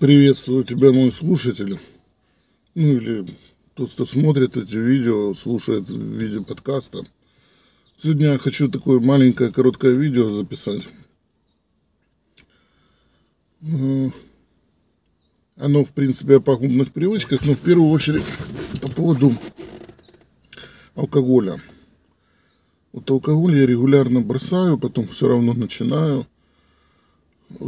Приветствую 0.00 0.62
тебя, 0.62 0.92
мой 0.92 1.10
слушатель. 1.10 1.76
Ну 2.76 2.92
или 2.92 3.26
тот, 3.74 3.90
кто 3.90 4.04
смотрит 4.04 4.56
эти 4.56 4.76
видео, 4.76 5.34
слушает 5.34 5.90
в 5.90 6.12
виде 6.12 6.40
подкаста. 6.40 7.00
Сегодня 7.96 8.32
я 8.32 8.38
хочу 8.38 8.68
такое 8.68 9.00
маленькое 9.00 9.52
короткое 9.52 9.94
видео 9.94 10.30
записать. 10.30 10.82
Э, 13.62 14.10
оно, 15.56 15.82
в 15.82 15.92
принципе, 15.92 16.36
о 16.36 16.40
пагубных 16.40 16.92
привычках, 16.92 17.44
но 17.44 17.54
в 17.54 17.60
первую 17.60 17.90
очередь 17.90 18.22
по 18.80 18.88
поводу 18.88 19.34
алкоголя. 20.94 21.60
Вот 22.92 23.10
алкоголь 23.10 23.58
я 23.58 23.66
регулярно 23.66 24.20
бросаю, 24.20 24.78
потом 24.78 25.08
все 25.08 25.26
равно 25.26 25.54
начинаю– 25.54 26.24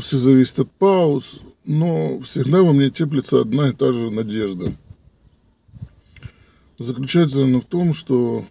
все 0.00 0.18
зависит 0.18 0.58
от 0.58 0.70
пауз, 0.72 1.40
но 1.64 2.20
всегда 2.20 2.62
во 2.62 2.72
мне 2.72 2.90
теплится 2.90 3.40
одна 3.40 3.68
и 3.68 3.72
та 3.72 3.92
же 3.92 4.10
надежда. 4.10 4.74
Заключается 6.78 7.44
она 7.44 7.60
в 7.60 7.64
том, 7.64 7.92
что 7.92 8.46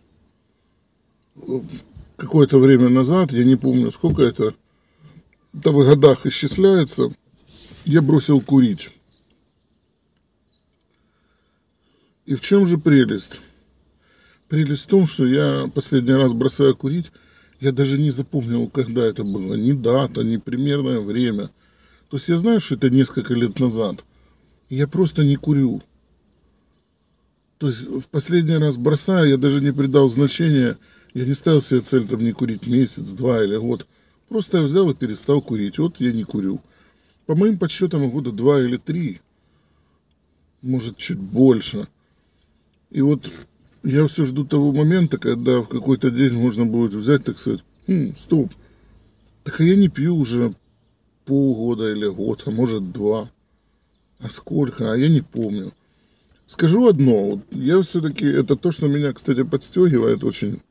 э, 1.36 1.62
какое-то 2.18 2.60
время 2.60 2.90
назад, 2.90 3.32
я 3.32 3.44
не 3.44 3.56
помню, 3.56 3.90
сколько 3.92 4.22
это, 4.22 4.54
это 5.54 5.72
в 5.72 5.86
годах 5.86 6.26
исчисляется, 6.26 7.12
я 7.86 8.02
бросил 8.02 8.42
курить. 8.42 8.90
И 12.26 12.36
в 12.36 12.42
чем 12.42 12.66
же 12.66 12.78
прелесть? 12.78 13.42
Прелесть 14.50 14.84
в 14.84 14.88
том, 14.88 15.06
что 15.06 15.26
я 15.26 15.72
последний 15.74 16.14
раз 16.14 16.34
бросая 16.34 16.74
курить, 16.74 17.12
я 17.60 17.72
даже 17.72 18.00
не 18.00 18.12
запомнил, 18.12 18.68
когда 18.68 19.06
это 19.06 19.24
было. 19.24 19.56
Ни 19.56 19.72
дата, 19.72 20.24
ни 20.24 20.38
примерное 20.38 21.00
время. 21.00 21.50
То 22.10 22.18
есть 22.18 22.30
я 22.30 22.38
знаю, 22.38 22.60
что 22.60 22.76
это 22.76 22.90
несколько 22.90 23.34
лет 23.34 23.60
назад. 23.60 24.04
Я 24.70 24.88
просто 24.88 25.24
не 25.24 25.36
курю. 25.36 25.82
То 27.58 27.68
есть 27.68 27.88
в 27.88 28.08
последний 28.10 28.58
раз 28.58 28.78
бросая, 28.78 29.26
я 29.26 29.38
даже 29.38 29.62
не 29.62 29.74
придал 29.74 30.08
значения. 30.10 30.78
Я 31.14 31.26
не 31.26 31.34
ставил 31.34 31.62
себе 31.62 31.80
цель 31.82 32.08
там 32.08 32.24
не 32.24 32.32
курить 32.32 32.68
месяц, 32.68 33.10
два 33.12 33.44
или 33.44 33.58
год. 33.58 33.88
Просто 34.30 34.58
я 34.58 34.64
взял 34.64 34.90
и 34.92 34.96
перестал 34.96 35.42
курить. 35.42 35.80
Вот 35.80 36.00
я 36.00 36.12
не 36.14 36.24
курю. 36.24 36.62
По 37.26 37.36
моим 37.36 37.58
подсчетам, 37.58 38.10
года 38.10 38.32
два 38.32 38.62
или 38.62 38.78
три. 38.78 39.22
Может, 40.62 40.98
чуть 40.98 41.18
больше. 41.18 41.88
И 42.92 43.02
вот 43.02 43.32
я 43.84 44.06
все 44.08 44.26
жду 44.26 44.46
того 44.46 44.72
момента, 44.72 45.18
когда 45.18 45.62
в 45.62 45.68
какой-то 45.68 46.12
день 46.12 46.34
можно 46.34 46.66
будет 46.66 46.94
взять, 46.94 47.24
так 47.24 47.40
сказать, 47.40 47.64
хм, 47.88 48.14
стоп, 48.16 48.54
так 49.44 49.62
а 49.62 49.64
я 49.64 49.76
не 49.76 49.88
пью 49.88 50.16
уже 50.16 50.54
полгода 51.26 51.92
или 51.92 52.08
год, 52.08 52.44
а 52.46 52.52
может 52.52 52.92
два. 52.92 53.30
А 54.20 54.30
сколько? 54.30 54.92
А 54.92 54.98
я 54.98 55.10
не 55.10 55.22
помню. 55.22 55.74
Скажу 56.48 56.88
одно, 56.88 57.42
я 57.52 57.82
все-таки, 57.82 58.26
это 58.26 58.56
то, 58.56 58.72
что 58.72 58.88
меня, 58.88 59.14
кстати, 59.14 59.44
подстегивает 59.44 60.24
очень. 60.24 60.62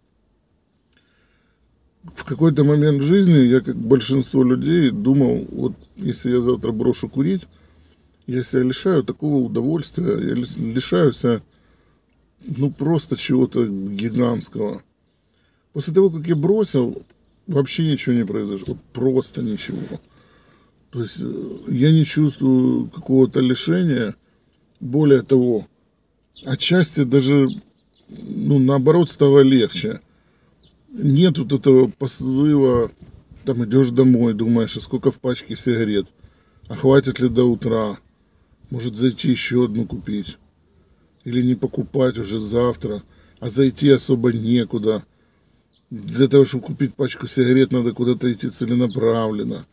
В 2.15 2.25
какой-то 2.25 2.65
момент 2.65 3.03
жизни 3.03 3.39
я, 3.39 3.61
как 3.61 3.77
большинство 3.77 4.43
людей, 4.43 4.91
думал, 4.91 5.47
вот 5.51 5.73
если 5.97 6.31
я 6.31 6.41
завтра 6.41 6.73
брошу 6.73 7.09
курить, 7.09 7.47
я 8.27 8.43
себя 8.43 8.63
лишаю 8.63 9.05
такого 9.05 9.45
удовольствия, 9.45 10.13
я 10.13 10.35
лишаю 10.35 11.13
себя 11.13 11.43
ну, 12.47 12.71
просто 12.71 13.17
чего-то 13.17 13.67
гигантского. 13.67 14.83
После 15.73 15.93
того, 15.93 16.11
как 16.11 16.27
я 16.27 16.37
бросил, 16.37 17.03
вообще 17.47 17.91
ничего 17.91 18.15
не 18.15 18.25
произошло. 18.25 18.79
Просто 18.93 19.43
ничего. 19.43 19.83
То 20.91 21.03
есть 21.03 21.21
э, 21.21 21.57
я 21.69 21.93
не 21.93 22.05
чувствую 22.05 22.89
какого-то 22.89 23.41
лишения. 23.41 24.15
Более 24.81 25.23
того, 25.23 25.67
отчасти 26.45 27.05
даже, 27.05 27.49
ну, 28.09 28.59
наоборот, 28.59 29.09
стало 29.09 29.41
легче. 29.41 30.01
Нет 30.93 31.39
вот 31.39 31.53
этого 31.53 31.89
позыва, 31.89 32.91
там 33.45 33.65
идешь 33.65 33.91
домой, 33.91 34.35
думаешь, 34.35 34.77
а 34.77 34.81
сколько 34.81 35.11
в 35.11 35.19
пачке 35.21 35.55
сигарет, 35.55 36.09
а 36.69 36.77
хватит 36.77 37.21
ли 37.21 37.29
до 37.29 37.45
утра, 37.45 37.99
может 38.71 38.97
зайти 38.97 39.31
еще 39.31 39.67
одну 39.67 39.87
купить 39.87 40.39
или 41.27 41.43
не 41.43 41.57
покупать 41.57 42.19
уже 42.19 42.39
завтра, 42.39 43.03
а 43.41 43.51
зайти 43.51 43.91
особо 43.91 44.33
некуда. 44.33 45.05
Для 45.91 46.29
того, 46.29 46.45
чтобы 46.45 46.67
купить 46.67 46.95
пачку 46.95 47.27
сигарет, 47.27 47.73
надо 47.73 47.93
куда-то 47.93 48.33
идти 48.33 48.49
целенаправленно. 48.49 49.67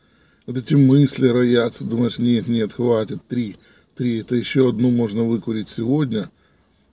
Вот 0.47 0.57
эти 0.57 0.73
мысли 0.73 1.27
роятся, 1.27 1.85
думаешь, 1.85 2.17
нет, 2.17 2.47
нет, 2.47 2.73
хватит, 2.73 3.19
три, 3.27 3.57
три, 3.95 4.21
это 4.21 4.35
еще 4.35 4.69
одну 4.69 4.89
можно 4.89 5.23
выкурить 5.25 5.69
сегодня 5.69 6.31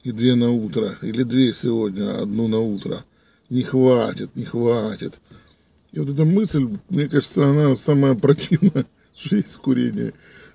и 0.02 0.12
две 0.12 0.34
на 0.34 0.50
утро, 0.50 0.98
или 1.00 1.22
две 1.22 1.54
сегодня, 1.54 2.18
а 2.18 2.22
одну 2.22 2.46
на 2.46 2.60
утро. 2.60 3.04
Не 3.48 3.62
хватит, 3.62 4.36
не 4.36 4.44
хватит. 4.44 5.20
И 5.92 5.98
вот 6.00 6.10
эта 6.10 6.26
мысль, 6.26 6.68
мне 6.90 7.08
кажется, 7.08 7.48
она 7.48 7.74
самая 7.76 8.14
противная, 8.14 8.84
что 9.16 9.36
есть 9.36 9.56
курение. 9.56 10.12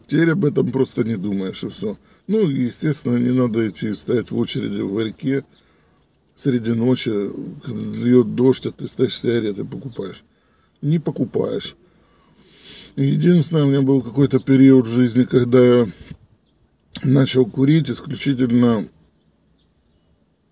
Теперь 0.08 0.32
об 0.32 0.46
этом 0.46 0.72
просто 0.72 1.04
не 1.04 1.18
думаешь, 1.18 1.64
и 1.64 1.70
все. 1.70 1.98
Ну, 2.28 2.48
естественно, 2.48 3.18
не 3.18 3.32
надо 3.32 3.68
идти 3.68 3.94
стоять 3.94 4.32
в 4.32 4.38
очереди 4.38 4.82
в 4.82 4.94
ларьке 4.94 5.44
среди 6.36 6.74
ночи, 6.74 7.12
когда 7.64 7.82
льет 7.82 8.36
дождь, 8.36 8.66
а 8.68 8.72
ты 8.72 8.88
стоишь 8.88 9.18
сигареты 9.18 9.66
покупаешь. 9.66 10.24
Не 10.82 11.00
покупаешь. 11.00 11.76
Единственное, 12.96 13.66
у 13.66 13.70
меня 13.70 13.82
был 13.82 14.02
какой-то 14.02 14.40
период 14.40 14.86
в 14.86 14.94
жизни, 14.94 15.24
когда 15.24 15.64
я 15.64 15.88
начал 17.04 17.46
курить 17.46 17.90
исключительно, 17.90 18.88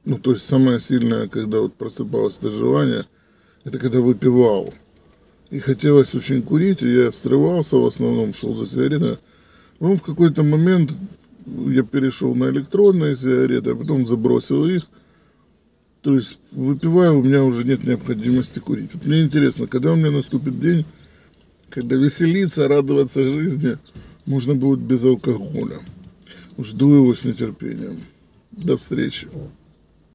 ну, 0.03 0.18
то 0.18 0.31
есть 0.31 0.46
самое 0.46 0.80
сильное, 0.80 1.28
когда 1.28 1.59
вот 1.59 1.75
просыпалось 1.75 2.40
это 2.40 2.50
желание, 2.50 3.06
это 3.63 3.78
когда 3.78 4.00
выпивал. 4.00 4.74
И 5.52 5.59
хотелось 5.59 6.16
очень 6.16 6.42
курить, 6.42 6.81
и 6.81 6.92
я 6.92 7.12
срывался 7.12 7.78
в 7.78 7.86
основном, 7.86 8.34
шел 8.34 8.53
за 8.53 8.66
сигаретами. 8.66 9.19
Потом 9.79 9.97
в 9.97 10.03
какой-то 10.03 10.44
момент 10.44 10.94
я 11.45 11.84
перешел 11.84 12.35
на 12.35 12.50
электронные 12.50 13.16
сигареты, 13.16 13.72
а 13.72 13.75
потом 13.75 14.06
забросил 14.06 14.66
их. 14.66 14.84
То 16.01 16.16
есть, 16.16 16.39
выпивая, 16.51 17.11
у 17.11 17.23
меня 17.23 17.44
уже 17.44 17.63
нет 17.63 17.83
необходимости 17.83 18.59
курить. 18.59 18.94
Вот 18.94 19.06
мне 19.06 19.22
интересно, 19.22 19.67
когда 19.67 19.94
у 19.94 19.95
меня 19.95 20.12
наступит 20.12 20.59
день, 20.59 20.85
когда 21.69 21.95
веселиться, 21.95 22.67
радоваться 22.67 23.23
жизни 23.23 23.78
можно 24.25 24.53
будет 24.53 24.79
без 24.79 25.06
алкоголя. 25.06 25.79
Жду 26.57 26.95
его 26.95 27.13
с 27.13 27.25
нетерпением. 27.25 28.03
До 28.51 28.78
встречи. 28.78 29.28